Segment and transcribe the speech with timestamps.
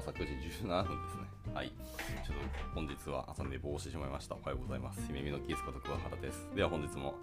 [0.00, 0.32] 朝9時
[0.64, 1.52] 17分ですね。
[1.52, 1.68] はい。
[1.68, 4.34] ちょっと本日は朝寝坊してしまいました。
[4.34, 5.06] おはようございます。
[5.06, 6.48] 姫美のキースこと桑原です。
[6.56, 7.16] では本日も、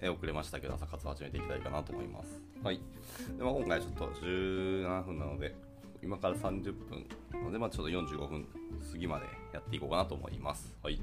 [0.00, 2.42] えー遅れましたけど朝活を始めていきたいかなと思います。
[2.64, 2.80] はい。
[3.36, 5.54] でまあ、今回ちょっと17分なので、
[6.02, 8.48] 今から30分なので、まあ、ちょっと45分
[8.90, 10.74] 過ぎまでやっていこうかなと思います。
[10.82, 10.96] はい。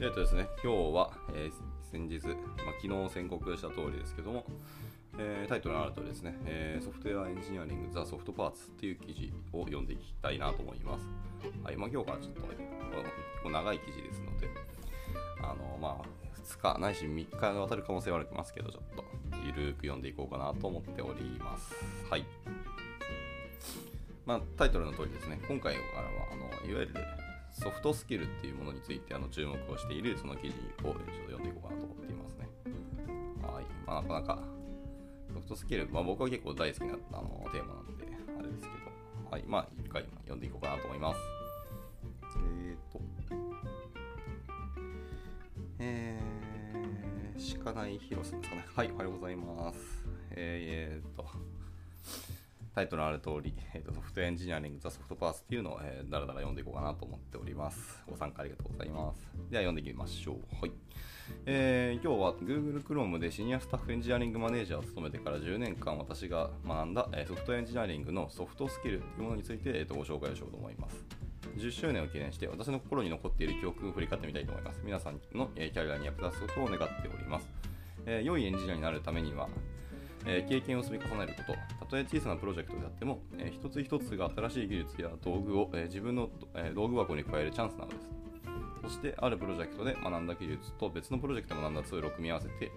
[0.00, 1.52] でえっとですね、今日は、えー
[1.90, 2.34] 先日、まあ、
[2.82, 4.44] 昨日宣告した通りですけども、
[5.18, 11.04] えータイトルのあるとですね、えーソフトウェアエンジニアリング・ザ・ソフトパーツっていう記事を読んでいきたいなと思います。
[11.64, 14.48] はい、ま、今日からちょっとね、結構長い記事ですので、
[15.42, 19.04] あの、まあ、2日ないし3日にわたる可能性はありますけど、ちょっと
[19.44, 21.74] ゆるく読んでいこうかなと思っております。
[22.08, 22.24] はい。
[24.24, 26.94] まあ、タイトルの通りですね、今回からは、あのいわゆる
[27.50, 32.48] ソフトスキルっていうものについてあの注目をしているその記事をちょっと読んでいこうかなと思っていますね。
[33.42, 33.64] はい。
[33.86, 34.42] まあ、なかなか
[35.32, 38.06] ソフトスキル、まあ、僕は結構大好きなあのテーマなんで、
[38.38, 39.44] あれですけど、はい。
[39.46, 41.20] まあ、一回読んでいこうかなと思います。
[42.64, 43.00] えーと、
[45.78, 48.64] えー、しかないヒロさですかね。
[48.74, 49.78] はい、おはようございます。
[50.30, 51.26] えー、えーと、
[52.74, 58.02] タイトルのある通り、えーと、ソフトエンジニアリング・ザ・ソフトパースっていうのを、えーだらだら読んでいこうかなと思っております。
[58.08, 59.28] ご参加ありがとうございます。
[59.50, 60.36] では読んでいきましょう。
[60.60, 60.72] はい。
[61.46, 71.04] えー今日は Google Chrome でシニアスタッフエンジニアリングマネージャーを務めてから10年間私が学んだ、ソフトエンジニアリングのソフトスキルというものについて、えーとご紹介をしようと思います。
[71.56, 74.80] 10周年を記念して私の心に残っている教訓を振り返ってみたいと思います。
[74.84, 77.48] 皆さんの、えーキャリアに役立つことを願っております。
[78.06, 79.48] えー良いエンジニアになるためには、
[80.26, 88.17] えー経験を積み重ねること、たとえ小さなプロジェクトであっても、えー一つ一つが新しい技術や道具を、えー自分の、えー道具箱に加えるチャンスなのです。
[88.88, 92.72] そして、あるプロジェクトで学んだ技術と別のプロジェクトで学んだツールを組み合わせて、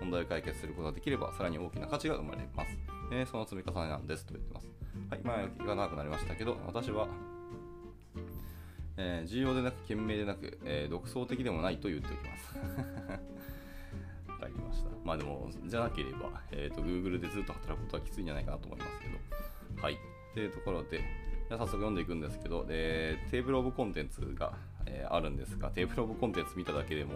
[0.00, 2.78] 問題を解決することができれば、さらに大きな価値が生まれます。
[3.10, 4.70] えーその積み重ねなんですと言ってます。
[5.10, 7.08] はい、前置きが長くなりましたけど、私は、
[8.98, 12.58] えー重要でなく、賢明でなく、えー独創的でもないと言っておきます。
[14.28, 14.90] わかりました。
[15.02, 19.82] まあでも、じゃなければ、えーと、Google でずっと働くことはきついんじゃないかなと思いますけど。
[19.82, 19.98] はい。
[20.34, 21.00] というところで、
[21.48, 24.54] じゃ早速読んでいくんですけど、でテーブルオブコンテンツが、
[24.86, 27.14] えーあるんですが、テーブルオブコンテンツ見ただけでも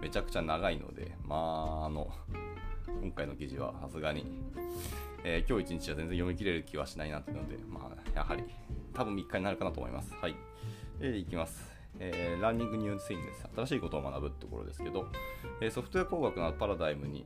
[0.00, 1.36] めちゃくちゃ長いので、ま
[1.82, 2.10] あ、あの、
[3.02, 4.24] 今回の記事はさすがに、
[5.24, 8.44] えー今日一日は全然読み切れる気はしないなっていうので、まあ、やはり、
[8.94, 10.12] 多分3日になるかなと思います。
[10.14, 10.34] はい。
[11.00, 11.70] で、いきます。
[11.98, 13.44] えーランニングニュースインです。
[13.56, 15.06] 新しいことを学ぶってところですけど、
[15.60, 17.24] えーソフトウェア工学のパラダイムに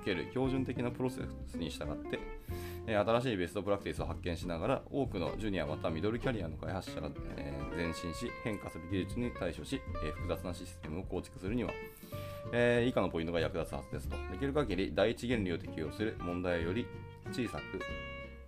[0.00, 2.18] ける標準的なプロセスに従って、
[2.86, 11.70] え新しいベストプラクティスを発見しながら、多くのジュニアまたミドルキャリアの開発者が、え前進し、変化する技術に対処し、え複雑なシステムを構築するには、
[12.52, 14.16] え以下のポイントが役立つはずですと。
[14.32, 16.86] できる限り第一原理を適用する問題より
[17.32, 17.62] 小さく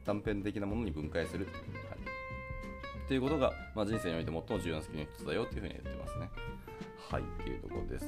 [0.04, 1.46] 断片的なものに分解する。
[1.46, 2.12] はい
[3.04, 6.30] っていうことが、まあ、人生において最も重要なスキルの一つだよっていうふうに言ってますね。
[7.10, 8.06] はい、っていうところです。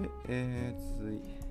[0.00, 1.45] で、えー、続いて、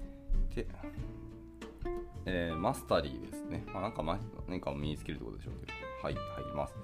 [2.26, 3.64] えーマスタリーですね。
[3.68, 5.74] まあ、なんか、ま、何かを身につけるってことでしょうけど。
[6.02, 6.76] はい、入ります。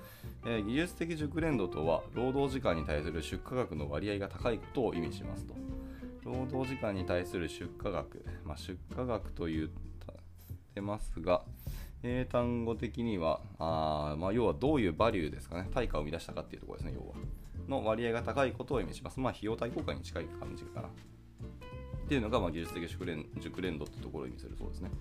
[0.45, 5.53] えー技術的熟練度とは、労働時間に対する出荷額の割合が高いことを意味しますと。
[6.23, 9.69] 労働時間に対する出荷額、まあ、出荷額と言っ
[10.73, 11.43] てますが、
[12.03, 17.15] 英単語的には、あまあ、要はどういうバリューですかね、対価を生み出したかっていうところですね、要は。
[17.67, 19.19] の割合が高いことを意味します。
[19.19, 20.89] まあ、費用対効果に近い感じかな。
[22.11, 24.91] っていうのが、まあ、技術的熟練熟練度ってところを意味するそうですね。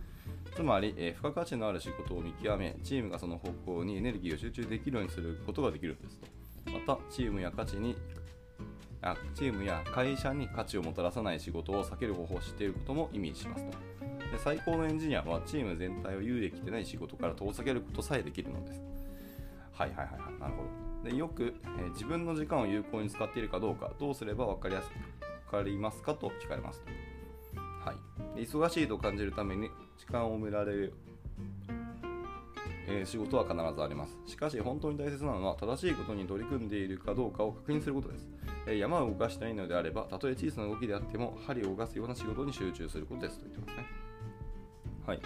[0.55, 6.29] つまり、えー付加価値のある仕事を見極め、チームがその方向にエネルギーを集中できるようにすることができるんですと。
[6.71, 7.97] また、チームや価値に
[9.03, 13.71] あチームや会社に価値をもたらさない仕事を避ける方法を知っていることも意味しますと。
[14.31, 18.81] で最高のエンジニアはチーム全体を有益でない仕事から遠ざけることさえできるのです。
[19.73, 20.63] はいはいはいはい、なるほ
[21.03, 21.11] ど。
[21.11, 25.20] でよく、えー自分の時間を有効に使っているかどうか、どうすれば分かりやすく
[25.51, 26.15] かりますか？
[26.15, 26.83] と聞かれます。
[27.85, 30.95] はい、で忙しいと感じるために時間を埋められる、
[32.87, 34.17] えー仕事は必ずあります。
[34.27, 38.29] しかし本当に大切なのは正しいことに取り組んでいるかどうかを確認することです。
[38.67, 43.87] えー山を動かしたいのであれば、たとえ小さな動きであっても針を動かすような仕事に集中することですと言ってますね。
[45.07, 45.21] はい。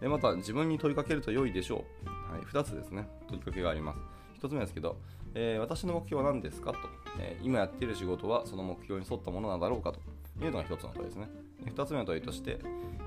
[0.00, 2.32] でまた、自分に問いかけると良いでしょう。
[2.32, 4.00] はい、2つですね、問いかけがあります。
[4.40, 4.98] 1つ目ですけど、
[5.38, 6.78] えー私の目標は何ですかと、
[7.20, 10.00] えー今やっている仕事はその目標に沿ったものなんだろうかと
[10.42, 11.28] いうのが1つの問いですね。
[11.66, 12.58] 2つ目の問いとして、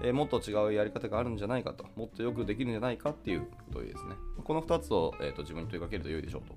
[0.03, 4.11] えーもっと違うやり方があるんじゃないかと、もっとよくできるんじゃないかっていう問いですね。
[4.43, 6.55] この2つを、えーと自分に問いかけると良いでしょうと。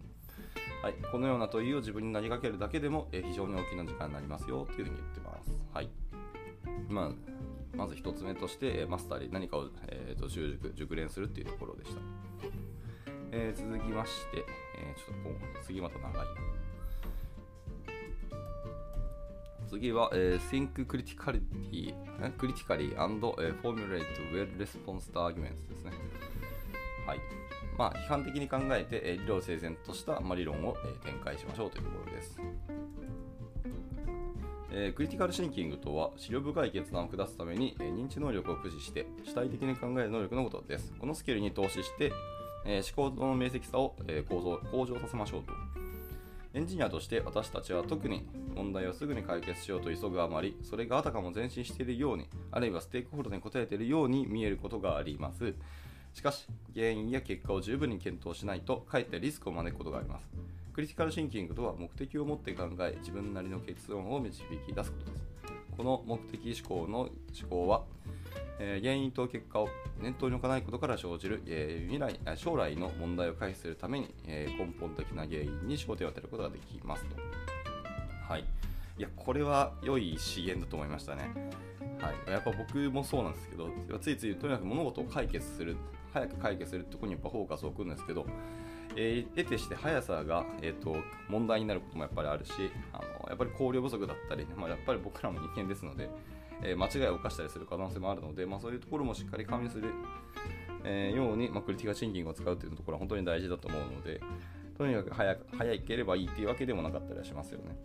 [0.83, 5.57] はい、このような問いを自分に投げかけるだけでも、えー非常に大きな時間になりますよというふうに言ってます。
[5.73, 5.89] はい。
[6.89, 12.01] まあ、まず1つ目として、えマスターで何かを、えーと習熟熟練するっていうところでした。
[13.35, 14.45] え、続きまして、
[14.83, 16.27] え、ちょっとこう次また長い。
[19.69, 21.95] 次は、えー、Think Critically,
[22.37, 23.27] critically and、
[23.63, 25.93] Formulate Well Responsed Arguments ですね。
[27.07, 27.21] はい。
[27.79, 32.39] まあ、批判的に考えて、えー、理論整然とした、まあ、理論を、えー、展開しましょうというところです。
[34.75, 40.95] えー、クリティカルシンキングとは、資料深い決断を下すために、えー、認知能力を駆使して、主体的に考える能力のことです。
[40.99, 42.13] このスキルに投資して、
[42.65, 45.53] えー、思考の明晰さを、え向上向上させましょうと。
[46.55, 55.55] エンジニアとして私たちは特に問題をすぐに解決しようと急ぐあまり、それがあたかも前進しているように、あるいはステークホルダーに応えているように見えることがあります。
[56.13, 60.29] しかし、原因や結果を十分に検討しないと、かえってリスクを招くことがあります。
[60.75, 65.25] クリティカルシンキングとは目的を持って考え、自分なりの結論を導き出すことです。
[65.75, 67.11] この目的思考の思
[67.49, 67.85] 考は、
[68.59, 69.69] え、原因と結果を
[70.01, 77.17] 念頭に置かないことから生じる、え、未来将来の問題を回避するために、え、根本的な原因に焦点を当てることができますと。
[78.29, 78.45] はい。
[78.99, 81.31] いや、これは良い資源だと思いましたね。
[82.01, 82.31] はい。
[82.31, 83.69] やっぱ僕もそうなんですけど、
[83.99, 85.77] ついついとにかく物事を解決する、
[86.13, 88.27] 早く解決するってとこにやっぱフォーカスを置くんですけど、
[88.97, 90.97] えー、得てして速さが、えーと、
[91.29, 92.53] 問題になることもやっぱりあるし
[92.93, 96.11] あのやっぱり考慮不足だったり、まあ、やっぱり僕らも人間ですので、
[96.63, 99.91] え、間違いを犯したりする可能性もあるので、まあ、そういうところもしっかり加味する、
[100.85, 104.21] え、ように、まあ、クリティカルシンキングを使うというところは本当に大事だと思うので
[104.77, 107.77] とにかく早く早ければいいっていうわけでもなかったりはしますよね。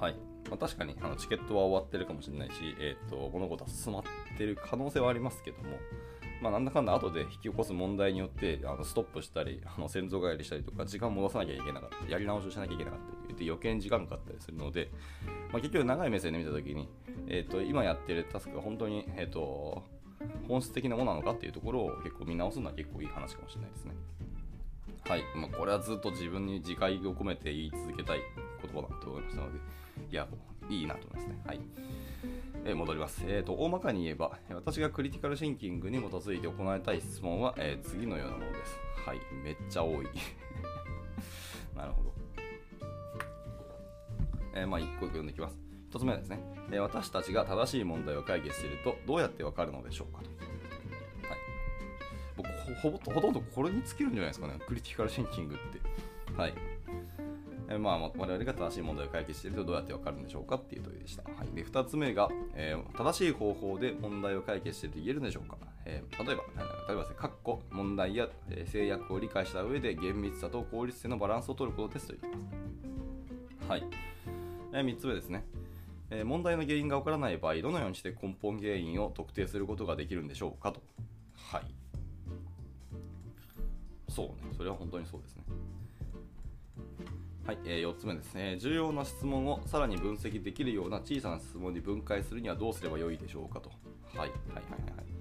[0.00, 0.14] はい。
[0.48, 4.02] まあ、確かにあのチケットは終わってるかもしれないし、えーと、物事は進まっ
[4.36, 5.76] てる可能性はありますけども、
[6.44, 14.90] まあ、なんだかんだ後で引き起こす問題によってあのストップしたりあの先祖返りしたりとか時間戻さなきゃいけなかったやり直しをしなきゃいけなかったり言って余計に時間かかったりするので、
[15.50, 16.86] まあ、結局長い目線で見た時に、
[17.28, 19.84] えーと、今やってるタスクが本当に、えーと、
[20.46, 23.92] 本質的なものなのかっていうところを結構見直すのは結構いい話かもしれないですね。
[25.08, 28.18] はい、まあ、これはずっと自分に自戒を込めて言い続けたい
[28.60, 29.58] 言葉だと思いましたので、
[30.10, 30.28] いや、
[30.68, 31.42] いいなと思いますね。
[31.46, 31.60] はい。
[32.66, 33.22] えー、戻ります。
[33.26, 38.78] えーと、大まかに言えば、私がクリティカルシンキングに基づいて行いたい質問は、えー、次のようなものです。
[39.06, 40.06] はい、めっちゃ多い。
[41.76, 42.14] なるほど。
[44.54, 45.58] えー、まあ、一個一個読んでいきます。
[45.90, 46.40] 一つ目はですね、
[46.72, 50.30] え私たちが正しい問題を解決するとどうやってわかるのでしょうかと。
[50.30, 51.38] はい。
[52.36, 52.48] 僕
[52.80, 56.34] ほほほとんどこれに尽きるんじゃないですかね、クリティカルシンキングって。
[56.36, 56.54] はい。
[57.74, 61.24] えまあ、我々が正しい問題を解決しているとどうやってわかるんでしょうかっていう問いでした。
[61.24, 65.56] はい、で2つ目が、えー、正しい方法で問題を解決していると言えるんでしょうか。
[65.84, 66.42] えー、例えば、
[66.88, 72.50] 例えばですね、括弧問題や、え、制約を理解した上で厳密さと効率性のバランスを取ることですと言っていま
[73.66, 73.68] す。
[73.68, 73.84] はい。
[74.72, 75.44] えー、3つ目ですね。
[76.10, 80.80] え、問題の原因がわからない場合、どのようにして根本原因を特定することができるんでしょうかと。
[81.34, 81.62] はい。
[84.08, 85.42] そうね、それは本当にそうですね。
[87.46, 88.56] はい、えー、4つ目ですね。
[88.58, 93.68] 重要な質問をさらに分析できるような小さな質問に分解するにはどうすればよいでしょうかと。
[94.16, 95.14] はい、はい、はい、はい。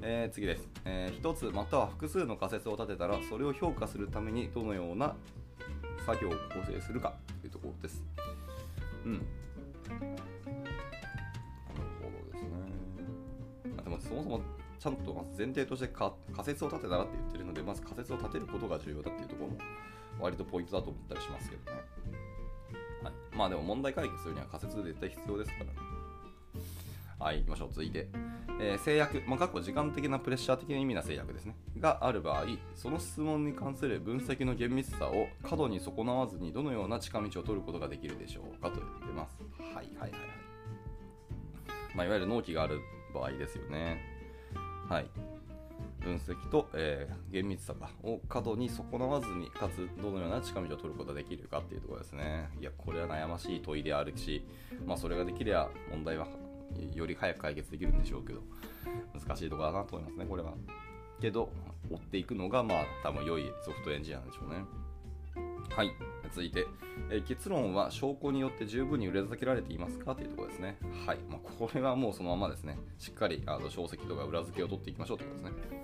[0.00, 5.14] えー、次です、えー、1つまたは複数の仮説を立てたらそれを評価するためにどのような
[6.06, 7.12] 作業を構成するか
[7.42, 8.02] というところです。
[9.04, 9.12] うん。
[9.12, 9.26] なる
[12.00, 12.48] ほどですね。
[13.76, 14.40] あでもそもそも
[14.78, 16.10] ちゃんと前提として仮
[16.42, 19.58] 説を立てたらって言ってるのでまず仮説を立てることが重要だっていうところも
[20.20, 21.78] 割とポイントだと思ったりしますけどね。
[23.02, 25.72] はい、まあでも問題解決するには仮説絶対必要ですからね。
[27.20, 27.68] はい、行きましょう。
[27.68, 28.08] 続いて、
[28.58, 31.54] えー、制約、まあ、過去時間的なプレッシャー的な意味な制約ですね。
[31.78, 39.36] がある場合、その質問に関する分析の厳密さを過度に損なわずにどのような近道を取ることができるでしょうかと言ってます。
[39.58, 40.20] はいはいはいはい。
[41.94, 42.80] まあ、いわゆる納期がある
[43.14, 44.00] 場合ですよね。
[44.88, 45.10] はい。
[46.00, 54.44] 分析と、えー、厳密さを過度に損なわずにかつどのような近道を取ることができるかっていうところですねいやこれは悩ましい問いであるし、
[54.86, 56.26] まあ、それができれば問題は
[56.94, 58.40] より早く解決できるんでしょうけど
[59.14, 60.54] 難しいところだなと思いますねこれは
[61.20, 61.52] けど
[61.90, 64.64] 追っていくのがまあ多分良いソフトエンジニアなんでしょうね
[65.70, 65.92] はい
[66.32, 66.66] 続いて、
[67.10, 70.78] えー、結論は証拠によって十分に裏付けられていますかというところですね。
[71.06, 71.18] はい。
[71.28, 72.78] まあ、これはもうそのままですね。
[72.98, 75.79] しっかりあの証跡とか裏付けを取っていきましょうということですね。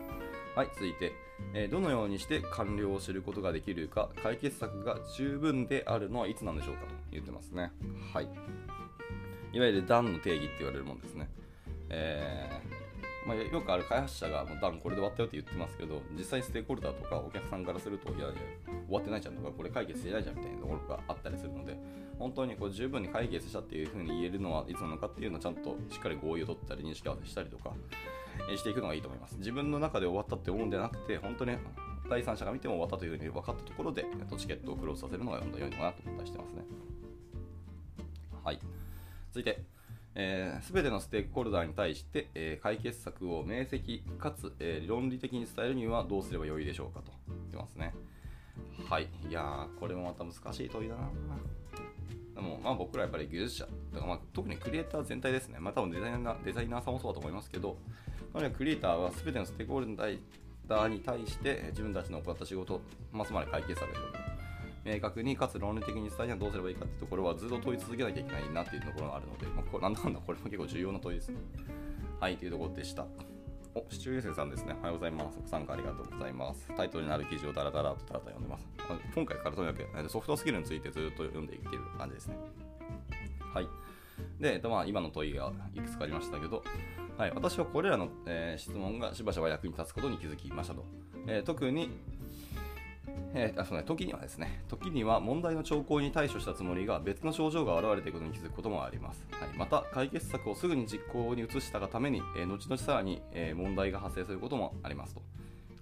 [0.57, 1.13] はい、続いて、
[1.53, 7.73] えー、どのようにして完了を知ることができるか、解決策が十分であるのはいつなんでしょうかと言ってますね。
[8.11, 8.29] はい。
[9.53, 11.29] いわゆる段の定義って言われるものですね。
[11.91, 18.35] えー、まあ、よくある開発者が、段これで終わったよって言ってますけど、実際ステークホルダーとかお客さんからすると、いやいや、
[18.89, 21.77] 終わってないじゃんとか、これ解決してないじゃんみたいなところがあったりするので、
[22.19, 27.73] 本当にこう十分に解決したっていうふうに言えるのはいつなのかっていうのをちゃんとしっかり合意を取ったり認識合わせしたりとか、
[28.57, 29.37] していくのがいいと思います。
[29.39, 31.57] 自分の中で終わったって思うんではなくて、本当に
[32.09, 34.07] 第三者が見ても終わったというふうに分かったところで、
[34.39, 36.63] チケットをクローズさせるのが良いのかなと思ったりしてますね。
[38.45, 38.61] はい。
[39.33, 39.63] 続いて、
[40.15, 47.95] えー、全てのステークホルダーに対して、えー、解決策を明晰かつ、えー、論理的に伝えるにはどうすればよいでしょうかと言ってますね。
[48.89, 49.09] はい。
[49.29, 51.11] いやー、これもまた難しい問いだな。
[52.37, 55.59] でも、まあ僕らやっぱり技術者、だからまあ特にクリエイター全体ですね。
[55.59, 57.79] まあ多分デザイナーデザイナーさんもそうだと思いますけど、
[58.57, 64.05] クリエイターは全てのステークホルダーに対して自分たちの行った仕事、まあ、つまり解決策でしょう
[64.85, 71.39] 明確にかつ論理的に伝えにはどうすればいいかっていうところはずっと問い続けなきゃいけないなっていうところがあるので、まあ、これなんだかんだこれも結構重要な問いですね。
[72.21, 73.07] はい、というところでした。
[73.77, 74.75] お、シチュエーションさんですね。
[74.81, 75.39] おはようございます。
[75.39, 76.67] ご参加ありがとうございます。
[76.75, 78.67] タイトルになる記事をダラダラとダラダラ読んでます。
[79.15, 82.39] 今回からとにかくソフトスキルについてずっと読んでいってる感じですね。
[83.53, 83.69] はい。
[84.41, 86.65] で、まあ、今の問いがいくつかありましたけど、
[87.19, 90.83] はい、私はこれらの、えー、質問がしばしば役に立つことに気づきましたと。
[91.27, 91.91] えー、特に、
[93.35, 99.27] えー、あそうね、時にはですね、時には問題の兆候に対処したつもりが別の症状が現れていることに気づくこともあります。
[99.33, 105.23] はい、また、解決策をすぐに実行に移したがために、えー、後々さらに、えー、問題が発生することもありますと。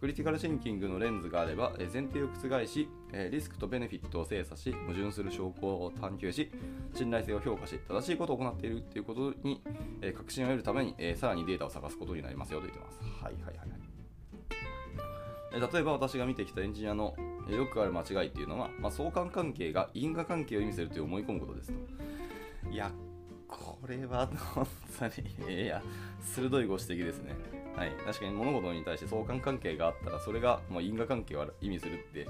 [0.04, 6.50] クリティカルシンキングのレンズがあれば、え前提を覆し、えリスクとベネフィットを精査し、矛盾する証拠を探求し、
[6.94, 9.62] 信頼性を評価し、正しいことを行っているということに、
[10.02, 12.98] え確信を得るために、えさらにデータを探すことになりますよと言ってます。
[13.24, 13.93] はいはいはいはい。
[15.60, 17.14] 例えば私が見てきたエンジニアの
[17.48, 22.70] よくある間違いっていうのは、まあ、相関関係が因果関係を意味すると思い込むことですと。
[22.70, 22.90] いや、
[23.46, 24.66] これは本
[24.98, 25.06] 当
[25.46, 25.82] に、いや、
[26.22, 27.34] 鋭いご指摘ですね。
[27.76, 27.92] はい。
[28.04, 32.26] 確かに物事に対して相関関係があったら、それがもう因果関係を意味するって、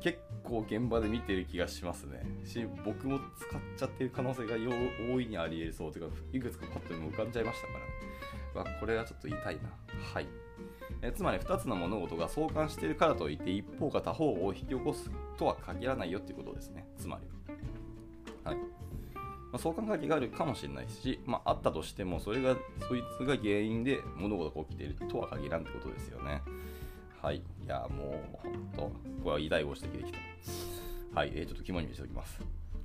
[0.00, 2.22] 結構現場で見てる気がしますね。
[2.44, 7.72] し、僕も使っちゃってる可能性が大いにあり得そうというか、いくつかパッと浮かんじゃいましたか
[8.54, 8.70] らね。
[8.70, 9.62] わ、これはちょっと痛いな。
[10.14, 10.26] はい。
[11.02, 16.86] えつまり2つの物事が相関しているからといって一方か他方を引き起こすとは限らないよっていうことですね。
[16.98, 17.26] つまり
[18.44, 18.52] は。
[18.52, 18.56] い。
[19.52, 22.56] ま、相関関係があるかもしれないし、まあ、あったとしてもそれが
[22.88, 26.42] そいつが原因で物事が起きているとは限らんってことですよね。
[27.22, 27.36] はい。
[27.36, 28.92] いやもう本当こ
[29.26, 30.18] れは偉大ご指摘できた。
[31.14, 32.40] はい、えー、ちょっと肝に見せておきます。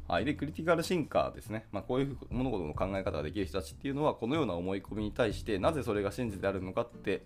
[0.07, 7.24] はい、でクリティカルシンカーですね、まあ、こういう物事の考え方ができる人たちっていうのはこのような思い込みに対してなぜそれが真実であるのかって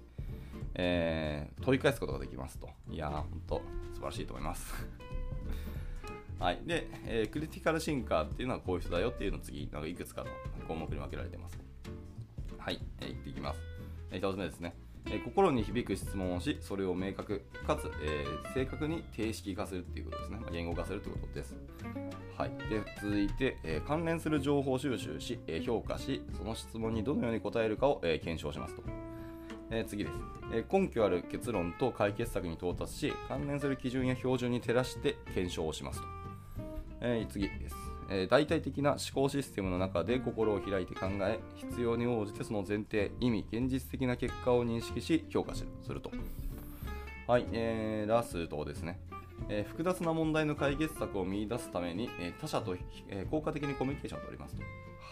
[0.75, 2.69] えー、取り返すことができますと。
[2.89, 3.61] いやー、ほんと
[3.93, 4.73] 素晴らしいと思います。
[6.39, 6.59] はい。
[6.65, 10.29] で、えー、クリティカルシンカーっていうのはこういう人だよっていうのを次、なんかいくつかの
[10.67, 11.59] 項目に分けられています。
[12.57, 12.79] はい。
[13.01, 13.59] えー、いっていきます。
[14.11, 14.75] えー、1つ目ですね。
[15.05, 20.37] えー、心に響く質問をし、それを明確かつ、えー、正確に定式化するっていうことですね。
[20.39, 21.55] まあ、言語化するということです。
[22.37, 29.08] はい、で続いて、えー、関連する情報収集し、えー、評価し、その質問にどのように答えるかを、えー、検証しますと。
[29.71, 30.15] えー、次です、
[30.51, 36.07] えー、根拠ある結論と解決策に到達し関連する基準や標準に照らして検証をしますと、
[37.01, 37.75] えー、次です、
[38.09, 46.11] え大体的な思考システムの中で心を開いて考え必要に応じてその前提意味現実的な結果を認識し評価すると
[47.27, 48.99] はい、えー、ラストですね
[49.47, 52.75] えー、複雑な問題の解決策を見出すために、えー、他者と、
[53.07, 54.61] えー、効果的にコミュニケーションを取りますと。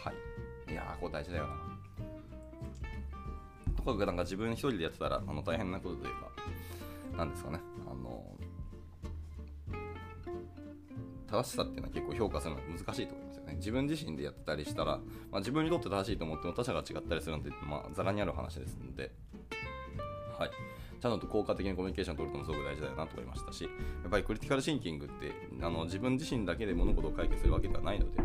[0.04, 0.72] はい。
[0.72, 1.77] いやー、これ大事だよな。
[3.94, 6.32] かくなんか自分一人でやってたらあの大変なことというか、
[7.18, 8.24] なんですかね、あの、
[11.30, 13.56] 正しさっていうのは結構評価するのが難しいと思いますよね。
[13.56, 14.98] 自分自身でやってたりしたら、
[15.32, 19.12] まあ、自分にとって正しいと思っても他者が違ったりするなんて、まあ、ざらにある話ですので、
[20.38, 20.52] はい。
[21.00, 23.70] ちゃんと効果的にコミュニケーションを取るのもすごく大事だよなと思いましたし、や
[24.08, 28.22] っぱりクリティカルシンキングってあの自分自身だけで物事を解決するわけではないので、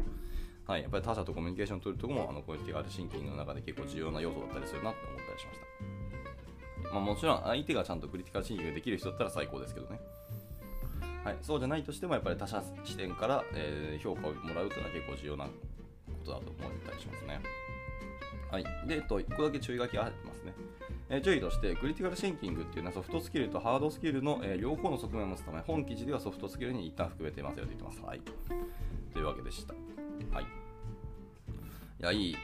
[0.66, 6.92] はい、やっぱり他者とコミュニケーションを取るところもあのコミュニティガールシンキングの中で結構重要な要素だったりするなって思ったりしました。
[6.92, 9.98] まあ、もちろん相手がちゃんとクリティカルシンキングできる人だったら最高ですけどね。
[11.24, 15.50] はい、そうじゃないとしてもやっぱり他者視点から、えー、評価をもらうというのは結構重要なこ
[16.24, 17.40] とだと思ったりしますね。
[18.50, 18.64] はい。
[18.86, 20.52] で、えっと、1個だけ注意書きが入ってますね。
[21.08, 28.02] えー、注意として、クリティカルシンキングっていうのはソフトスキルとハードスキルの、えー、両方の側面を持つため、本記事ではソフトスキルに一旦含めてますよと言ってます。
[28.02, 28.20] はい。
[29.12, 29.74] というわけでした。
[30.32, 30.44] はい。
[30.44, 32.36] いや、いい、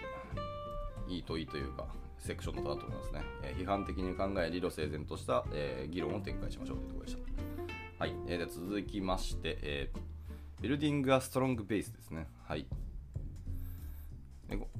[1.08, 1.86] いい問いというか、
[2.18, 3.22] セクションのだと思いますね。
[3.42, 8.04] えー、批判的に考え、理路整然とした、えー、議論を展開しましょうというところでした。
[8.04, 8.14] はい。
[8.26, 12.26] えー、で続きまして、えー、ビルディング・ア・ストロング・ベースですね。
[12.44, 12.66] はい。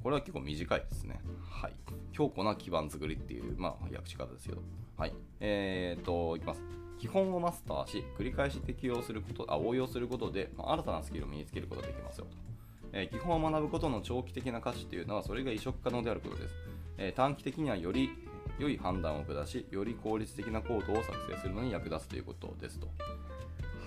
[0.03, 1.19] これは結構短いですね。
[1.49, 1.73] はい。
[2.13, 4.61] 強固な基盤作りっていう、まあ、訳し方ですけど。
[4.97, 5.13] はい。
[5.39, 6.63] えー、っと、いきます。
[6.97, 12.48] 基本をマスターし、繰り返し適用すること、あ応用することで、まあ、新たなスキルを身につけることができますよと。
[12.93, 16.55] えー、基本を学ぶことの長期的な価値というのはそれが移植可能であることです、
[16.97, 18.09] えー、短期的にはより
[18.57, 22.87] 良い判断を下しより効率的なコードを作成するのに役立つということですと。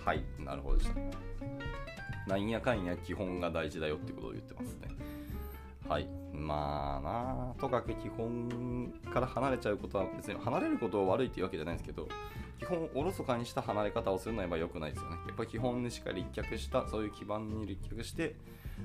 [0.05, 0.97] はいなるほどでした。
[2.27, 4.89] なんやかんや基本が大事だよってことを言ってますね。
[5.89, 6.22] はい。
[6.33, 12.09] まあなとかく基本から離れちゃうことは別に離れることを悪いっていうわけじゃないんですけど
[12.59, 18.37] 基本おろそかにした離れ方をするのは良くないですよねやっぱり基本にしか立脚したそういう基盤に立脚して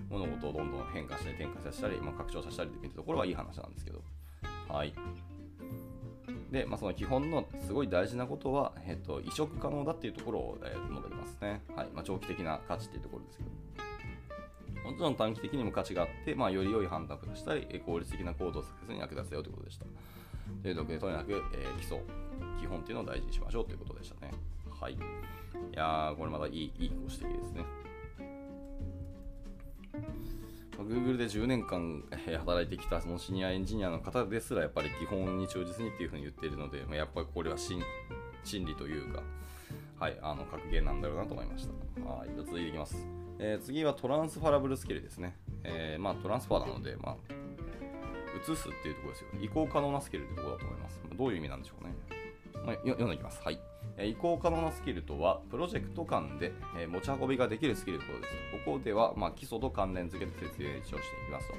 [0.09, 4.01] 物事をどんどん変化したり展開させたり、まあ、拡張させたりっていうところはいい話なんですけど
[4.67, 4.93] はい
[6.51, 11.61] で、まあ、その基本のすごい大事なことは、えっと、移植可能だっていうところを、えー、述べてますね。
[11.75, 13.86] はいまあ、長期的な価値っていうところですけど。
[14.87, 19.85] もちろん短期的にも価値があって、まあ、より良い判断をしたり、効率的な行動を作成に役立つよということでした。
[20.63, 21.99] というとで、とにかく、えー、基礎、
[22.57, 24.31] 基本っていうのを大事にしましょうということでしたね。
[24.79, 24.93] はい。
[24.93, 24.97] い
[25.73, 27.65] やー、これまたいい、いいご指摘ですね。
[30.77, 32.03] Google で10年間
[32.37, 37.81] 働いてきたそのシニアエンジニアの方ですらやっぱり基本に忠実にっていうふうに言っているので、やっぱりこれは真
[38.65, 39.21] 理というか、
[39.99, 42.09] はい、あの格言なんだろうなと思いました。
[42.09, 43.26] はい、じゃ続いていきます。
[43.39, 45.35] えー、次はトランスファラブルスキルですね。
[45.63, 47.15] えー、まあ、トランスファーなので、まあ、
[48.37, 49.27] 移すっていうところですよ。
[49.41, 51.01] 移行可能なスキルってところだと思います。
[51.15, 51.93] どういう意味なんでしょうね。
[52.65, 53.41] まあ、読んでいきます。
[53.43, 53.59] はい。
[53.97, 58.33] えー移行可能なスキルとは、プロジェクト間でえ持ち運びができるスキルということです。
[58.65, 61.53] ここでは、まあ、基礎と関連付けて説明をしていきますと。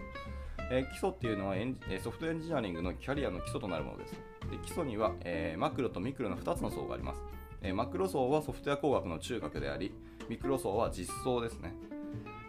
[0.70, 4.12] え基礎っていうのはエンソフトエンジニアリングのキャリアの基礎となるものです。
[4.50, 7.23] で基礎には、えー、マクロとミクロの2つの層があります。
[7.62, 9.92] え、マクロ層はソフトウェア工学の中核であり、
[10.28, 11.75] ミクロ層は実装ですね。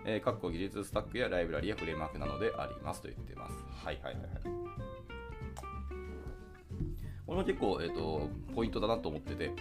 [0.06, 3.86] えー、各個技術スタックやライブラリやフレームワークなどでありますと言ってます。
[3.86, 4.44] はいはいはいはい。
[7.26, 9.52] これも結構、えーとポイントだなと思ってて、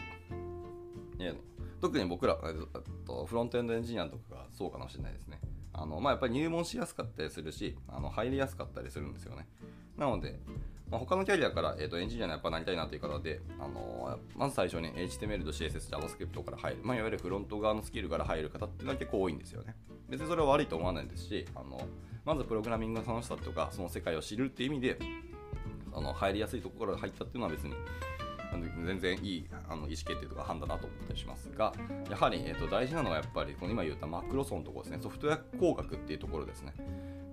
[1.80, 5.40] 特に僕ら、えっと、フロントエンドエンジニアとかがそうかもしれないですね。
[5.72, 9.46] あのまあ、やっぱり入門しやすかったりするし、あの入りやすかったりするんですよね。
[9.96, 10.40] なので、
[10.90, 19.74] まあ、他のキャリアから、えーと、エンジニアにやっぱなりたいなという方で、あのー、まず最初に HTML と CSS、JavaScript から入る、まあ、いわゆるフロント側のスキルから入る方っていうのは結構多いんですよね。
[20.08, 21.80] 別にそれは悪いと思わないですし、あの
[22.24, 24.98] まずプログラミングの楽しさとか、その世界を知るっていう意味で、
[25.92, 27.74] あの入りやすいところから入ったっていうのは別に
[28.84, 31.74] 全然いいあの意思決定とか判断だと思ったりしますが、
[32.10, 36.72] やはり、えーと、大事なのはやっぱりこの今言ったマクロソンのところですね、ソフトウェア工学っていうところですね。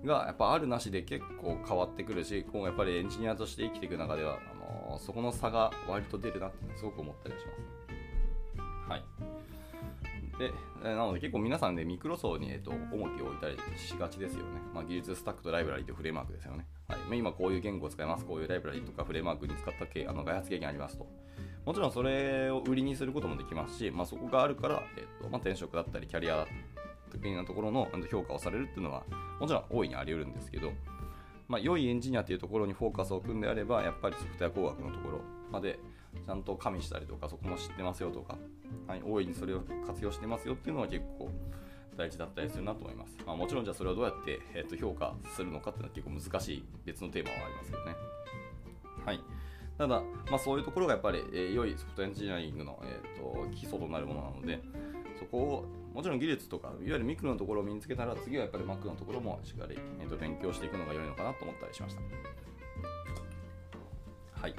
[0.04, 7.52] がやっぱあるなしで結構変わってくるし、今後やっぱりエンジニアとして生きていく中では、あのー、そこの差が割と出るなってすごく思ったりしま
[8.86, 8.90] す。
[8.90, 9.02] はい。
[10.38, 14.60] で、なので結構皆さんで、ね、ミクロ層に、えーと、重きを置いたりしがちですよね。
[14.74, 16.66] まあ、技術スタックとライブラリとフレームワークですよね。
[16.88, 21.06] はい、今こういう言語を使います、こういうライブラリとかフレームワークに使ったあの開発経験ありますと。
[21.64, 26.46] もちろんそれを売りにすることもできますし、まあ、そこがあるから、えーとまあ、転職だったりキャリア
[27.10, 29.04] 的なところの評価をされるっていうのは
[29.40, 30.72] もちろん大いにあり得るんですけど、
[31.48, 35.78] まあ、良いエンジニアというところにフォーカスを置くんであればやっぱりソフトウェア工学のところまで
[36.26, 38.38] ちゃんと加味したりとかそこも知ってますよとか、
[38.86, 41.30] はい、大いにそれを活用してますよっていうのは結構
[41.96, 43.16] 大事だったりするなと思います。
[43.26, 47.94] まあ、もちろんじゃあそれをどうやって、えー、と評価するのかっていうのは結構難しい別のテーマはありますけどね。
[49.04, 49.20] はい。
[49.78, 54.60] ただ、まあ、そういうところがやっぱり、えー、良いソフトエンジニアリングの、えーと、基礎となるものなので、
[55.18, 55.64] そこを
[55.96, 62.02] もちろん技術とか、いわゆるミクロのところを身につけたら、次はやっぱりマックのところもしっかり、えーと勉強していくのが良いのかなと思ったりしました。
[64.42, 64.54] はい。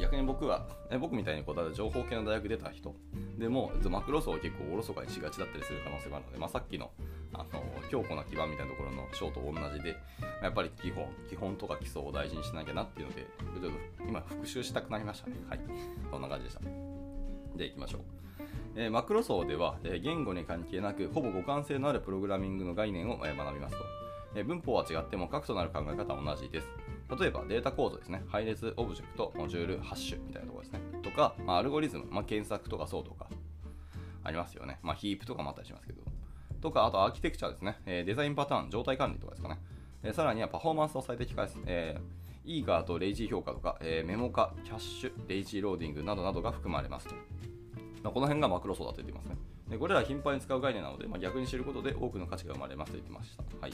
[0.00, 2.94] 逆に僕は、え僕みたいにこう情報系の大学出た人
[3.36, 6.90] でもマクロ層は結構おろそかにしがちだったりする可能性があるので、まあ、さっきの
[7.34, 9.96] あの強固な基盤みたいなところの章と同じで
[10.42, 13.26] やっぱり基本基本とか基礎を大事にしなきゃなっていうので
[13.60, 15.60] ちょっと今復習したくなりましたねはい
[16.10, 16.60] そんな感じでした
[17.56, 18.27] でいきましょう
[18.80, 23.84] え、マクロ層では、え、言語に関係なくほぼ互換性のあるプログラミングの概念を、え、学びますと、
[24.36, 26.68] え文法は違っても核となる考え方は同じです
[27.18, 28.22] 例えばデータ構造ですね。
[28.28, 30.80] 配列、オブジェクト、モジュール、ハッシュみたいなところですね。
[31.02, 33.28] とか、まあ、アルゴリズム、まあ、検索とかソートとか、
[34.22, 34.78] ありますよね。
[34.82, 36.02] まあ、ヒープとかもあったりしますけど。
[36.60, 37.78] とか、あとアーキテクチャですね。
[37.86, 39.58] え、デザインパターン、状態管理とかですかね。
[40.02, 41.58] え、さらにはパフォーマンスの最適化です。
[41.64, 47.14] えー、 eager と lazy 評価とか、え、メモ化、キャッシュ、 lazy loading などなどが含まれますと。
[48.02, 49.36] まあ、この辺がマクロ層だと言ってますね。
[49.68, 53.42] でこれらは頻繁に使う概念なので、まあ、逆に知ることで多くの価値が生まれますと言ってました。
[53.60, 53.72] はい。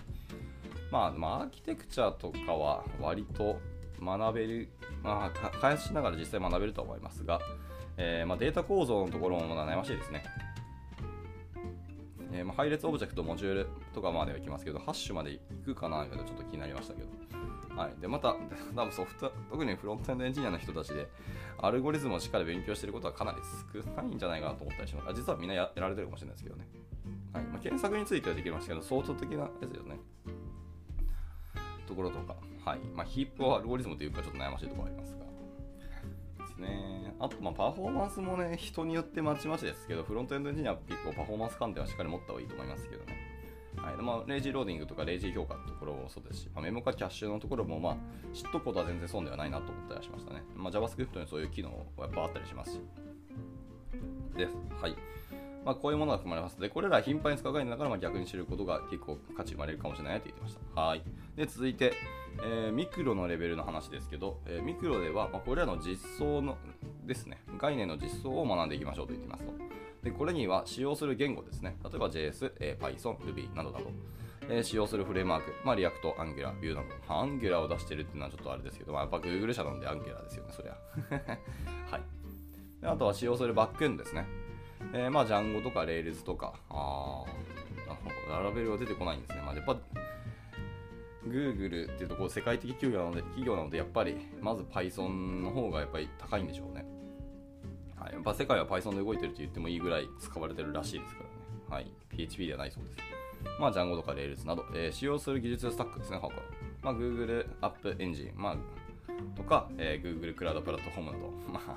[0.90, 3.58] まあ、まあ、アーキテクチャとかは割と
[4.00, 4.68] 学べる、
[5.02, 7.40] まあ、開発しながら実際学べるとは思いますが、
[7.96, 10.24] えー、まあ、データ構造のところも悩ましいですね。
[12.32, 17.23] えー、ま、配列オブジェクト、モジュールとかまではいきますけど、ハッシュまで行くかなとちょっと気になりましたけど。
[17.76, 18.37] はい、でまた、
[18.74, 21.08] 多分ソフト、特にフロントエンドエンジニアの人たちで、
[21.58, 23.38] アルゴリズムをしっかり勉強していることはかなり
[23.72, 25.08] 少ないんじゃないかなと思ったりします。
[25.10, 26.66] あ実はみんなやられてるかもしれないですけどね。
[27.32, 29.98] はいまあ、検索についてはできましたけど、ソート的なやつですよね。
[31.87, 35.24] ソートとか、はいまあ、ヒープはアルゴリズムというかちょっと悩ましいところありますが、
[36.46, 37.14] ですね。
[37.18, 43.33] あと、ま、パフォーマンスもね、人によってまちまちですけど、フロントエンドエンジニアは結構パフォーマンス観点はしっかり持った方がいいと思いますけどね。
[43.76, 47.96] はいまあ、 lazy loading とか lazy 評価のところもそうですし、まあ、メモ化キャッシュのところも、まあ、
[48.34, 50.42] 知っとくことは全然損ではないなと思ったりしましたね。
[50.54, 52.80] まあ、JavaScript にそういう機能はやっぱあったりしますし。
[54.37, 54.56] です。
[54.80, 54.96] はい。
[55.64, 56.60] まあ、こういうものが含まれます。
[56.60, 60.80] で、これら頻繁に使う概念だから、まあ、逆に知ることが結構価値生まれるかもしれないと言ってました。
[60.80, 61.02] はい。
[61.37, 61.94] で、続いて、
[62.42, 66.58] えー、ミクロのレベルの話ですけど、えー、ミクロでは、まあ、これらの実装の
[67.06, 69.52] ですね、概念の実装を学んでいきましょうと言ってますと。
[70.04, 71.76] で、これには使用する言語ですね。
[71.82, 73.86] 例えば JS、えー、Python、Ruby などなど。
[74.48, 80.76] えー、使用するフレームワーク、まあ、 React、Angular、Vue など、まあ、 Angular を出してるっていうのはちょっとあれですけど、まあ、やっぱ Google 社なので Angular ですよね、そりゃ。
[81.90, 82.02] はい。
[82.82, 84.26] であとは使用するバックエンドですね。
[84.92, 87.24] えー、まあ、 Django とか Rails とか、あ
[88.28, 89.40] あ、 Laravel は出てこないんですね。
[89.40, 89.78] まあ、やっぱ
[91.26, 95.08] Google っていうところ世界的企業なので、企業なのでやっぱりまず Python
[95.42, 96.84] の方がやっぱり高いんでしょうね。
[98.04, 101.30] はい、やっぱ世界は Python で動いてると言ってもいいぐらい使われてるらしいですからね。
[101.70, 102.96] はい、PHP ではないそうです。
[103.58, 106.28] まあ、Django とか Rails など、えー、使用する技術スタックですね、他。
[106.82, 108.56] まあ、Google App Engine、まあ、
[109.34, 111.76] とか、えー、Google クラウドプラットフォームなど、 まあ、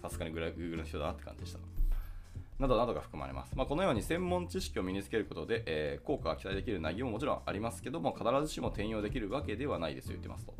[0.00, 1.58] さすがに Google の人だなって感じでした。
[2.58, 3.54] などなどが含まれます。
[3.54, 10.54] まあ、このように専門知識を身につけることで、えー、効果が期待できる内容ももちろんありますけども、必ずしも転用できるわけではないですと言ってますと。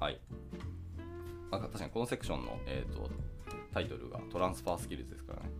[0.00, 0.18] はい。
[1.50, 3.10] まあ、確かにこのセクションの、えーと、
[3.72, 5.50] タイトルがトランスファースキルズですからね。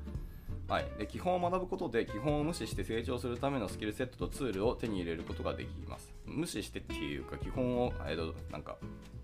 [0.68, 6.14] はい、で基本を学ぶことで基本を無視して成長するためのスキルセットとツールを手に入れることができます。
[6.24, 8.76] 無視してっていうか基本を、えー、なんか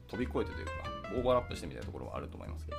[0.09, 0.72] 飛び越えてというか
[1.16, 2.79] オーバーラップしてみたいなところはあると思いますけど。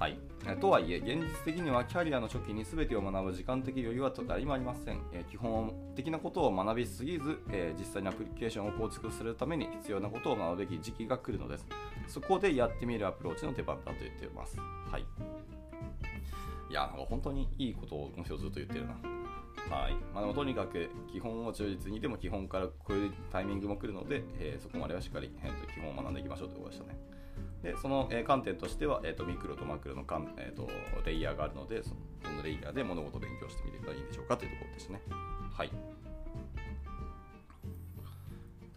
[0.00, 0.18] はい、
[0.58, 5.02] とはいえ、現実的にはキャリアの初期に全てを学ぶ時間的余裕は誰もありません。
[5.12, 11.66] え基本的なことを学びすぎず、え実際にアプリケーションを構築するために必要なことを学ぶべき時期が来るのです。
[12.08, 14.56] そこでやってみるアプローチの手番だと言っています。
[14.58, 15.02] はい。
[16.70, 18.94] いや、なんか本当にいいことをこの人ずっと言ってるな。
[19.68, 27.19] はいまあ、でもとにかく基本を忠実にでも基本からこういうタイミングも来るので、えー、そこまではしっかり、えー、基本を学んでいきましょうということでしたね。
[27.62, 30.68] でその、えー、観点としては、えーと、ミクロとマクロのかん、えーと、
[31.04, 35.00] レイヤーがあるのでそのレイヤーで物事を勉強してみればいいんでしょうかというところですね。
[35.52, 35.70] はい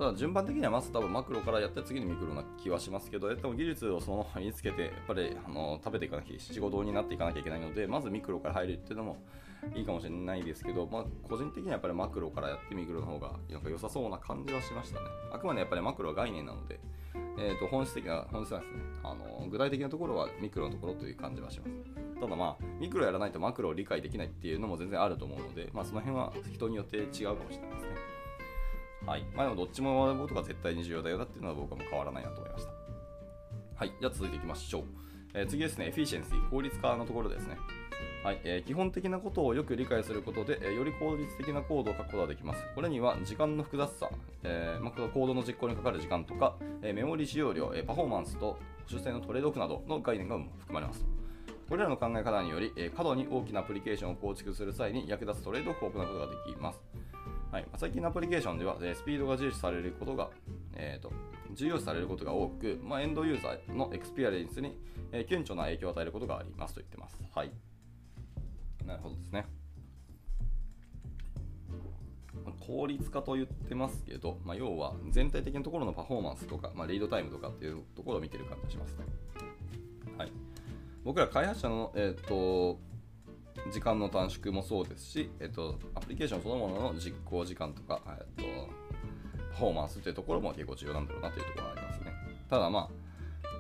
[0.04, 9.24] ただ順番的にはまず多分マクロからやって次にミクロな気はしますけど、でも技術をそのまま身につけて、やっぱりあの食べていかなきゃ、仕事になっていかなきゃいけないので、まずミクロから入るっていうのも
[9.74, 15.06] いいかもしれないですけど、まあ、個人的にはやっぱりマクロからやってミクロの方がなんか良さそうな感じはしましたね。
[15.32, 16.82] あくまでやっぱりマクロは概念なので、
[17.40, 19.48] えー、と本質的な、本質なんですねあの。
[19.50, 21.72] 具体的なところはミクロのところという感じはします。
[22.20, 28.13] ただまあ、ミクロやらないとマクロを理解できないっていうのも全然あると思うので、まあ、その辺は人によって違うかもしれないですね。
[29.06, 29.26] はい。
[29.36, 32.72] まあ、でもどっちも学ぶことが絶対に重要だよなっていうのは僕はもう変わらないなと思いました。
[33.76, 33.92] はい。
[34.00, 34.84] じゃあ続いていきましょう。
[35.34, 37.58] えー、次ですね、エフィシェンシー、効率化のところですね。
[38.24, 42.64] はいえー、基本的なことをよく理解することで、えー、より効率的なコードを書くことができます。
[42.74, 44.10] これには時間の複雑さ、
[44.44, 51.06] えーまあ、コードの実行にかかる時間とか、えー、メモリ使用量、えー、パフォーマンスと主性のトレードオフなどの概念が含まれます。
[51.68, 56.80] これらの考え方により、えー、過度に大きなアプリケーションを構築する際に役立つトレードオフを行うことができます。
[57.54, 60.32] はい最近のアプリケーションでは、え、スピードが重視されることが、
[60.74, 61.14] えーと、
[61.54, 64.76] 重要視されることが多く、まあ、エンドユーザーの experience に、
[65.12, 67.22] えー、顕著な影響を与えることがありますと言ってます。
[67.32, 67.52] はい
[68.88, 69.46] なるほどですね。
[72.60, 79.06] 効率化と言ってますけど、まあ、要は全体的なところのパフォーマンスとか、まあ、リードタイムとかっていうところを見てる感じがしますね。
[80.18, 80.32] はい、
[81.04, 82.80] 僕ら開発者の、えーと、
[83.72, 88.74] 時間の短縮もそうですし、えーと、アプリケーションそのものの実行時間とか、えーと、
[89.54, 92.14] パフォーマンスというところも結構重要なんだろうなというところがありますね。
[92.50, 92.90] ただま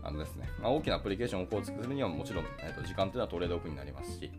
[0.03, 4.31] あ、あのですねまあ、大きなアプリケーションを構築するにはもちろん、えー、と時間というのはトレードオフになりますし、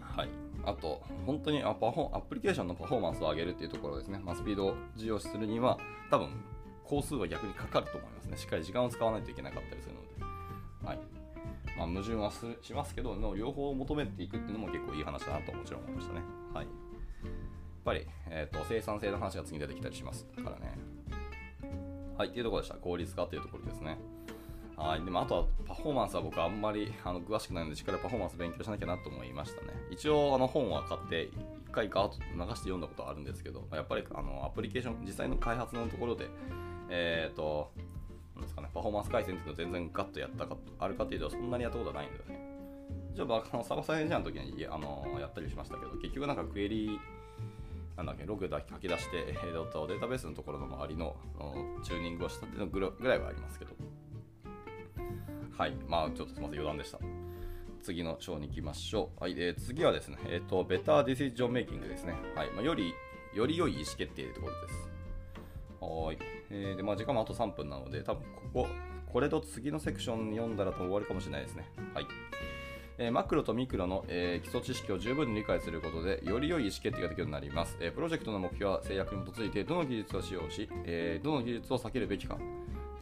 [0.00, 0.28] はい、
[0.64, 5.78] あと、本当にアパフォアプリケーションのパフォーマンスを上げるっていうところですね、まあ、スピードを重要視するには、
[6.10, 6.28] 多分
[6.84, 8.36] 工数は逆にかかると思いますね。
[8.36, 10.86] しっかり時間を使わないといけなかったりするので。
[10.86, 11.15] はい
[11.76, 16.20] まあ、矛盾はしますけど、の両方を求めていくっていうのも結構いい話だなともちろん思いましたね。
[16.54, 16.72] はい、やっ
[17.84, 20.78] ぱり、えーと、生産性の話が次に出てきたりしますからね。
[22.16, 22.76] はい、っていうところでした。
[22.76, 23.98] 効率化っていうところですね。
[24.76, 31.30] はい、でもあとはパフォーマンスは僕あんまりあの詳しくないのでしっかりパフォーマンス勉強しなきゃなと思いましたね一応あの本は買って
[31.68, 36.28] 1回ガーッと流して読んだことはあるんですけどやっぱりあのアプリケーション実際の開発のところで
[36.90, 37.72] えっ、ー、と
[38.36, 42.46] なんですかねパフォーマンス改善っていうのは全然ガッとやったかあるかっていうとそんなにやったことはないんだよね
[43.14, 47.00] じゃああのサバサイエンジャーの時にあのやったりしましたけど結局なんかクエリ
[47.96, 51.16] なんだっけログだけ書き出して、えー、とデータベースのところの周りの
[51.82, 53.72] チューニングをしたっていうのぐらいはありますけど
[55.56, 55.72] はい。
[55.88, 56.98] まあ、ちょっとすみません、余談でした。
[57.82, 59.22] 次の章に行きましょう。
[59.22, 59.32] はい。
[59.38, 62.12] えー、次はですね、えっ、ー、と、ベターディシジョンメイキングですね。
[62.34, 62.50] はい。
[62.50, 62.92] まあ、より、
[63.34, 64.95] より良い意思決定というところです。
[65.86, 66.18] はい。
[66.50, 68.22] えー、で、まあ、時間もあと3分なので、多分
[68.52, 68.66] ここ、
[69.12, 71.66] これと次のセクション読んだらと終わるかもしれないですね。
[71.94, 72.06] はい。
[72.98, 77.76] えー、マクロとミクロの、えー、基礎知識を十分に理解することで、より良い意思決定ができるようになります。
[77.80, 82.38] えー、プロジェクトの目標は制約に基づいて、どの技術を使用し、えどの技術を避けるべきか、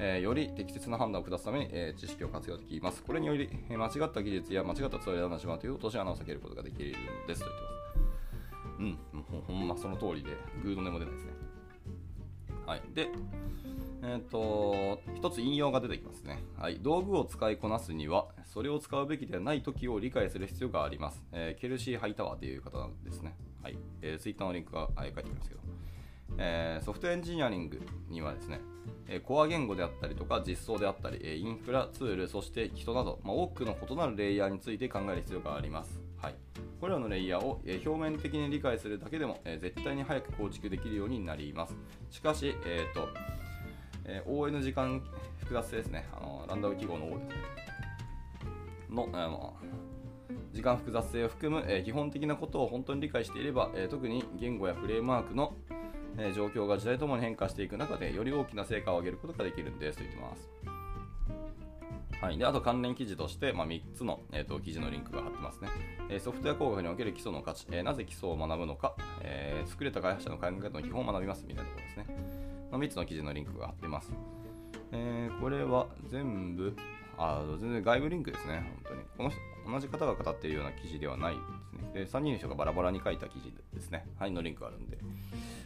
[0.01, 3.03] えより適切な判断を下すために、え知識を活用できます。
[3.05, 6.93] これにより、え間違った技術や間違ったツールで選んでしまという落とし穴を避けることができるん
[7.29, 7.75] ですと言ってます。
[8.79, 10.31] うん、ほほんまその通りで、
[10.63, 11.34] グーの音も出ないですね。
[12.67, 12.83] はい。
[12.95, 13.09] で、
[14.03, 16.43] え、ー、と、一つ引用が出てきますね。
[16.59, 16.79] はい。
[16.81, 21.23] 道具を使いこなすには、それを使うべきではない時を理解する必要があります。
[21.33, 23.35] えー、ケルシー・ハイタワーという方なんですね。
[23.63, 23.79] はい。
[24.03, 25.61] えー、ツイッターのリンクが、はい、書いてありますけど、
[26.39, 28.61] えー、ソフトエンジニアリングにはですね、
[29.09, 36.04] えコア言語であったりとか実装であったり、えインフラ、ツール、そして人など、まあ、多くの異なるレイヤーについて考える必要があります。
[36.85, 41.75] これらのレイヤーを、え表面的に理解するだけでも、え絶対に早く構築できるようになります。
[42.11, 43.09] しかし、えーと
[44.05, 45.03] えー、ON 時間
[45.39, 47.35] 複雑性ですね、あのランダム記号の O ですね。
[48.91, 49.29] の、あ
[50.53, 55.55] 時間複雑性を含む、えー、基本的なことを本当に理解していれば、えー、特に言語やフレームワークの、
[56.19, 60.51] えー、状況が時代ともに変化していく中でより大きな成果を上げることができるんですと言ってます。
[62.21, 65.69] はい、であと関連記事として、まあ、3つの、えーと、記事のリンクが貼ってますね。
[66.09, 72.07] えー、ソフトウェア工学における基礎の価値、えー、なぜ基礎を学ぶのか、えー、作れた開発者の考え方の基本を学びますみたいなところですね。
[72.73, 74.13] の3つの記事のリンクが貼ってます。
[74.93, 76.77] え、これは全部、
[77.17, 79.03] あ全然外部リンクですね、本当に。
[79.17, 79.31] この
[79.67, 81.91] 同じ方が語っているような記事ではないですね。
[81.93, 84.07] で、3人の人がバラバラに書いた記事ですね。
[84.19, 84.99] はい、のリンクがあるんで。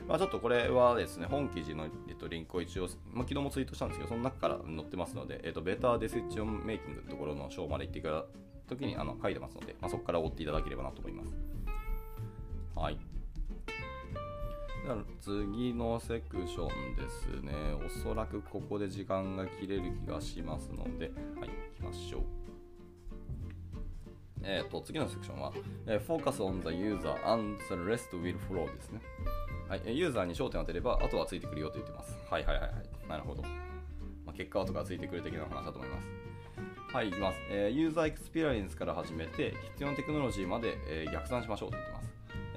[0.07, 8.25] まあ、ちょっとこれはですね、本記事の、えっと、リンクを一応、まあ、昨日もツイートしたんですけど、その中から載ってますので、えっと、ベータデセッチョンメイキングのところの章まで行ってから
[8.69, 11.33] 時にあの書いてますので、まあ、そこから追っていただければなと思います。
[12.75, 12.99] はい。
[15.21, 17.53] 次のセクションですね。
[17.85, 22.48] おそらくここで時間が切れる気がしますので、はい、行きましょう。
[24.43, 25.53] え、ー、と、次のセクションは、
[25.87, 29.01] えー、Focus on the user and the rest will flow ですね。
[29.69, 32.17] はい、ユーザーに焦点を当てれば、あとはついてくるよと言ってます。
[32.31, 33.09] はいはいはいはい。
[33.09, 33.43] なるほど。
[33.43, 33.49] ま
[34.29, 36.09] あ、結果はとかついてくる的な話だと思います。
[36.93, 37.39] はい、いきます。
[37.51, 42.09] えー、 user experience から始めて、必要なテクノロジーまで、えー、逆算しましょうと言ってます。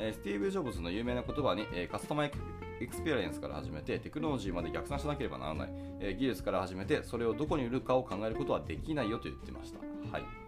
[0.03, 9.79] えスティーブ・ジョブズの有名な言葉に、え customer experience から始めてテクノロジーまで逆算しなければならない、え技術から始めてそれをどこに売るかを考えることはできないよと言ってました。
[10.11, 10.40] はい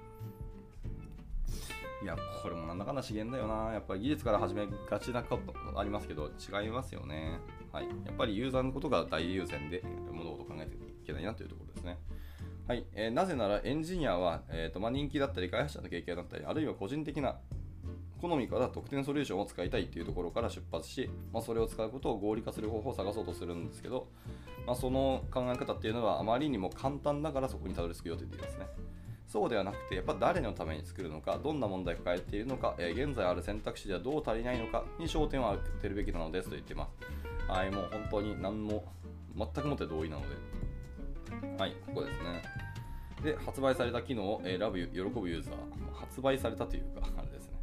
[2.04, 3.72] いや、これもなんだかんだ至言だよな。
[3.72, 7.40] やっぱり技術から始めがちなことありますけど、違いますよね。
[7.72, 7.88] はい。
[7.88, 11.98] やっぱりユーザーのことが大優先で物事を考えていけないなというところですね。
[12.68, 12.86] はい。
[12.94, 17.38] えー、なぜならエンジニアは、えーとまあ、人気だったり、開発者の経験だったり、あるいは個人的な
[18.22, 24.08] 好みから特典ソリューションを使いたいっていうところから出発し、まあ、それを使うことを合理化する方法を探そうとするんですけど、
[24.66, 28.68] まあ、その考え方っていうのはあまりにも簡単だからそこにたどり着くよと言っていますね。
[29.34, 36.88] そうではなくて、やっぱ誰のために作るのか、どんな問題を抱えているのか、えー、現在ある選択肢ではどう足りないのかに焦点を当てるべきなのですと言っていま
[37.48, 37.52] す。
[37.52, 38.86] はい、もう本当に何も、
[39.36, 40.28] 全くもって同意なので。
[41.58, 42.44] はい、ここですね。
[43.24, 45.56] で、発売された機能を選ぶ、喜ぶユーザー。
[45.96, 47.58] 発売されたというか、 あれですね。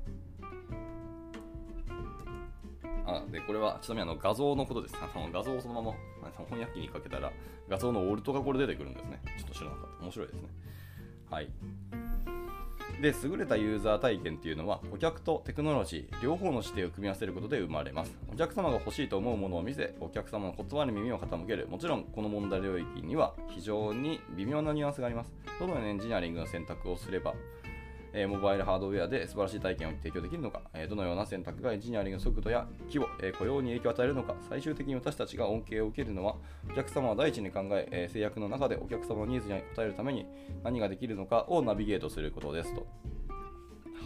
[3.06, 4.96] あでこれはちなみにあの画像のことです。
[5.00, 5.94] あの画像をそのまま
[6.36, 7.30] 翻訳機にかけたら
[7.68, 9.22] 画像のオルトがこれ出てくるんですね。
[9.38, 10.02] ちょっと知らなかった。
[10.02, 10.48] 面白いですね。
[11.30, 11.48] はい。
[13.00, 18.14] で、優れたユーザー体験というのは、顧客とテクノロジー、両方の視点を組み合わせることで生まれます。
[18.30, 21.66] お客様が欲しいと思うものを見せ、お客様の言葉に耳を傾ける。
[21.68, 25.32] もちろん、この問題領域には非常に微妙なニュアンスがあります。
[25.58, 27.32] どのようなエンジニアリングの選択をすれば、
[28.12, 36.36] え、モバイルハードウェアで素晴らしい体験を提供できるのか、え、どのような選択がエンジニアリングの速度や規模、え、雇用に影響を与えるのか、最終的に私たちが恩恵を受けるのは、
[36.70, 40.26] お客様は第一に考ええ、制約の中でお客様のニーズに応えるために
[40.64, 42.86] 何ができるのかをナビゲートすることですと。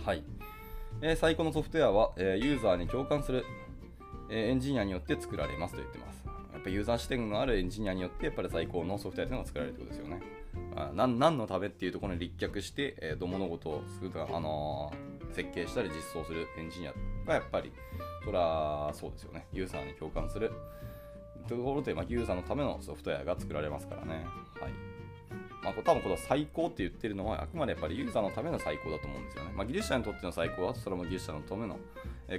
[0.05, 0.23] はい。
[1.01, 3.45] え、最高のソフトウェアは、え、ユーザーに共感する、
[4.31, 6.27] え、エンジニアによって作られますと言ってます。
[6.53, 10.23] やっぱユーザー視点のあるエンジニアによってやっぱり最高のソフトウェアというのが作られるということですよね。
[10.95, 16.95] 何何のためっていうところに立脚して、えー、と物事をするとか、あのー、設計したり実装するエンジニア
[17.27, 17.73] がやっぱり
[18.25, 19.47] それはそうですよね。
[19.53, 20.53] ユーザーに共感する。
[21.49, 24.25] ところで、まあ、ユーザーのためのソフトウェアが作られますからね。
[24.61, 24.73] はい。
[25.63, 29.53] まあ、多分この最高って言ってるのはあくまでやっぱりユーザーのための最高だと思うんですよね。
[29.55, 31.79] まあ、技術者にとっての最高はそれも技術者のための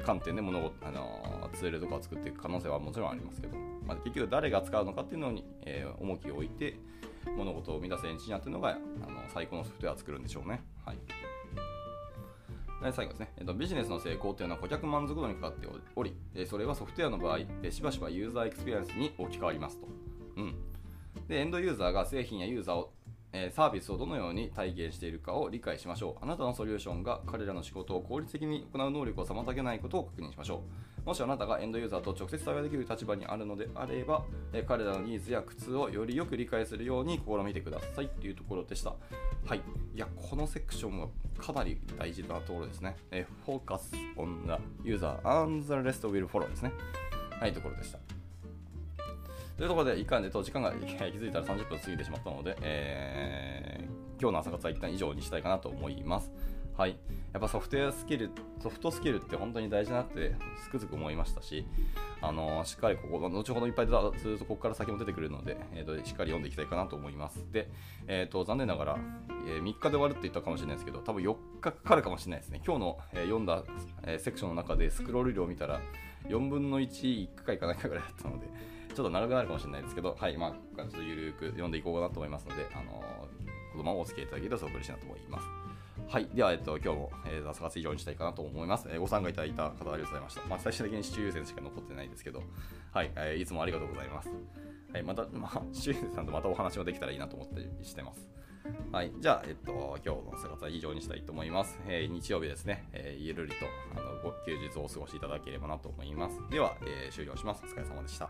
[0.05, 6.77] 観点で物事、あのツールとかを作っていく可能性はもちろんありますけど、まあ、結局誰が使うのかっていうのに、えー、重きを置いて、
[7.37, 8.79] 物事を生み出すエンジニアっていうのがあの
[9.33, 10.63] 最高のソフトウェアを作るんでしょうね。
[10.85, 10.97] はい
[12.83, 16.13] で最後ですね、えっと、ビジネスの成功というのは顧客満足度にかかっており、
[16.45, 17.39] それはソフトウェアの場合、
[17.71, 19.87] しばしばユーザーエクスペリエンスに置き換わりますと。
[20.35, 20.55] うん、
[21.27, 22.91] でエンドユーザーが製品やユーザーを
[23.35, 26.23] えーサービスをどのように体現しているかを理解しましょう。
[26.23, 30.63] あなたのソリューションが彼らの仕事を効率的に行う能力を妨げないことを確認しましょ
[30.94, 30.94] う。
[31.05, 38.95] もしあなたがエンドユーザーと直接対話できる立場にあるのであれば、え彼らのニーズや苦痛をよりよく理解するように試みてくださいというところでした。
[39.45, 39.61] はい。
[39.93, 42.95] いや、このセクションはかなり大事なところですね。
[43.11, 44.47] え Focus on
[44.83, 46.71] the user and the rest will follow ですね。
[47.39, 47.99] はい、ところでした。
[49.57, 56.31] というところで、いかんでと時間が気づいたら30分過ぎてしまったので、えー、今日の朝活は一旦以上にしたいかなと思います。
[56.77, 56.97] はい。
[57.31, 61.65] やっぱソフトウェアスキル、ソフトスキルって本当に大事だなってつくづく思いましたし、
[62.21, 67.45] あのー、しっかりここ、後ほどいっぱいずっとここから先も出てくるので、えーと、しっかり読んでいきたいかなと思います。
[67.53, 67.69] で、
[68.07, 68.97] えーと、残念ながら、
[69.47, 72.61] えー、3日で終わるって言ったかもしれないですけど、多分4日かかるかもしれないですね。
[72.65, 73.63] 今日の、えー、読んだ、
[74.03, 75.79] えセクションの中でスクロール量を見たら、
[76.27, 78.47] 4分の1、1回かないかぐらいだったので、
[78.93, 85.64] ちょっと長くなるかもしれないですけど、はい、まあ、ここからちょっとゆるく読んでいこうかなと思いますので、あのー、このままお付き合いいただけるとすごく嬉しいなと思います。
[86.07, 86.27] はい。
[86.33, 88.87] では、えっと、今日も、えー、朝活以上にしたいかなと思います。
[88.89, 90.41] えー、ご参加いただいた方ありがとうございました。
[90.47, 92.43] まあ、最終的に市中優先しか残ってないですけど、
[92.91, 94.29] はい、えー、いつもありがとうございます。
[94.93, 98.29] はい、また、 まあ、市中優先さんとまたお話もできたらいいなと思ってしてます。
[98.91, 99.11] はい。
[99.19, 99.71] じゃあ、えっと、
[100.05, 101.79] 今日の生活は以上にしたいと思います。
[101.87, 106.39] えー、日曜日ですね、えー、ゆるりと、あの、ご休日をお過ごしいただければなと思います。
[106.49, 107.63] では、えー、終了します。
[107.65, 108.29] お疲れ様でした。